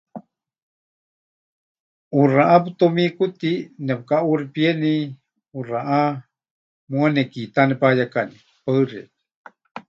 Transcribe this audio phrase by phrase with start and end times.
[2.15, 3.51] ʼUxaʼá pɨtumíkuti,
[3.85, 4.93] nepɨkaʼuuxipieni,
[5.55, 5.99] ʼuxaʼá
[6.89, 8.37] muuwa nekiitá nepayekaní.